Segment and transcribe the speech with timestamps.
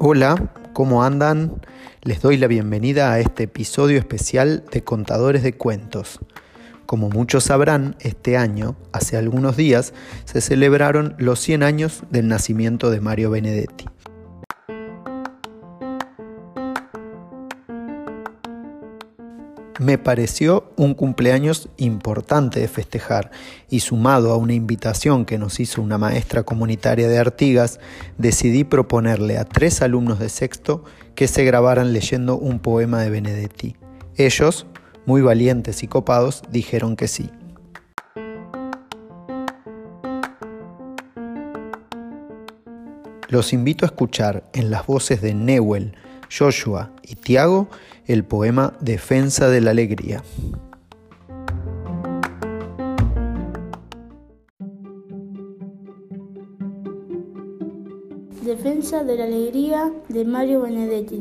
[0.00, 1.60] Hola, ¿cómo andan?
[2.02, 6.20] Les doy la bienvenida a este episodio especial de Contadores de Cuentos.
[6.86, 9.92] Como muchos sabrán, este año, hace algunos días,
[10.24, 13.86] se celebraron los 100 años del nacimiento de Mario Benedetti.
[19.78, 23.30] Me pareció un cumpleaños importante de festejar
[23.70, 27.78] y sumado a una invitación que nos hizo una maestra comunitaria de Artigas,
[28.16, 30.82] decidí proponerle a tres alumnos de sexto
[31.14, 33.76] que se grabaran leyendo un poema de Benedetti.
[34.16, 34.66] Ellos,
[35.06, 37.30] muy valientes y copados, dijeron que sí.
[43.28, 45.94] Los invito a escuchar en las voces de Newell,
[46.30, 47.68] Joshua y Tiago
[48.06, 50.22] el poema Defensa de la Alegría.
[58.48, 61.20] Defensa de la alegría de Mario Benedetti.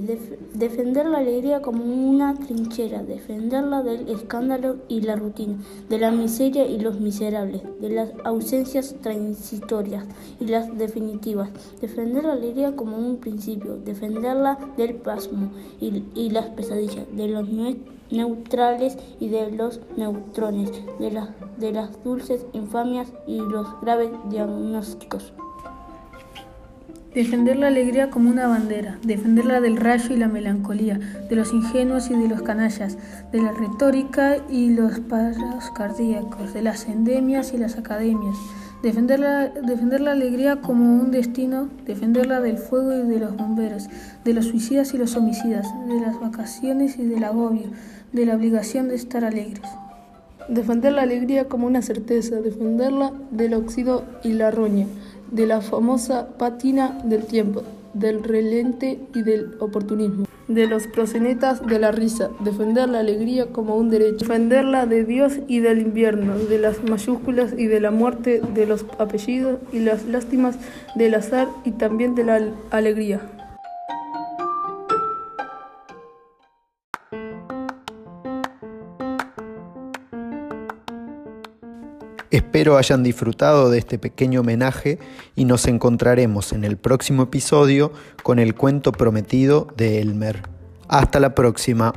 [0.54, 5.58] defender la alegría como una trinchera, defenderla del escándalo y la rutina,
[5.90, 10.06] de la miseria y los miserables, de las ausencias transitorias
[10.40, 11.50] y las definitivas.
[11.82, 17.50] Defender la alegría como un principio, defenderla del pasmo y, las pesadillas, de los
[18.10, 21.24] neutrales y de los neutrones, de
[21.58, 25.34] de las dulces infamias y los graves diagnósticos.
[27.14, 32.12] Defender la alegría como una bandera, defenderla del rayo y la melancolía, de los ingenuos
[32.12, 32.98] y de los canallas,
[33.32, 38.38] de la retórica y los paros cardíacos, de las endemias y las academias.
[38.84, 43.88] Defender defender la alegría como un destino, defenderla del fuego y de los bomberos,
[44.24, 47.72] de los suicidas y los homicidas, de las vacaciones y del agobio,
[48.14, 49.68] de la obligación de estar alegres.
[50.50, 54.86] Defender la alegría como una certeza, defenderla del óxido y la roña
[55.32, 61.80] de la famosa pátina del tiempo, del relente y del oportunismo, de los prosenetas de
[61.80, 66.60] la risa, defender la alegría como un derecho, defenderla de Dios y del invierno, de
[66.60, 70.58] las mayúsculas y de la muerte, de los apellidos y las lástimas
[70.96, 72.40] del azar y también de la
[72.72, 73.22] alegría.
[82.30, 85.00] Espero hayan disfrutado de este pequeño homenaje
[85.36, 90.44] y nos encontraremos en el próximo episodio con el cuento prometido de Elmer.
[90.90, 91.94] Hasta la próxima.